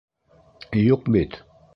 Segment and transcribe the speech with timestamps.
[0.83, 1.37] Юҡ бит!